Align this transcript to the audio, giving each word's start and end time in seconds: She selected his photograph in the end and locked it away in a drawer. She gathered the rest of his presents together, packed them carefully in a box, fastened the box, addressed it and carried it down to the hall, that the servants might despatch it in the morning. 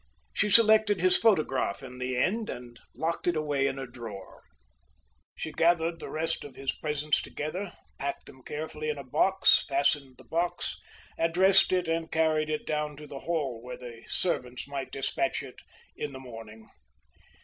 She 0.33 0.49
selected 0.49 0.99
his 0.99 1.15
photograph 1.15 1.83
in 1.83 1.99
the 1.99 2.17
end 2.17 2.49
and 2.49 2.79
locked 2.95 3.27
it 3.27 3.35
away 3.35 3.67
in 3.67 3.77
a 3.77 3.85
drawer. 3.85 4.41
She 5.35 5.51
gathered 5.51 5.99
the 5.99 6.09
rest 6.09 6.43
of 6.43 6.55
his 6.55 6.71
presents 6.71 7.21
together, 7.21 7.73
packed 7.99 8.25
them 8.25 8.41
carefully 8.41 8.89
in 8.89 8.97
a 8.97 9.03
box, 9.03 9.63
fastened 9.69 10.17
the 10.17 10.23
box, 10.23 10.75
addressed 11.19 11.71
it 11.71 11.87
and 11.87 12.11
carried 12.11 12.49
it 12.49 12.65
down 12.65 12.97
to 12.97 13.05
the 13.05 13.19
hall, 13.19 13.63
that 13.69 13.79
the 13.81 14.01
servants 14.07 14.67
might 14.67 14.91
despatch 14.91 15.43
it 15.43 15.59
in 15.95 16.13
the 16.13 16.19
morning. 16.19 16.67